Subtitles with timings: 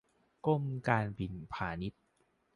[0.45, 2.03] กรมการบินพาณิชย์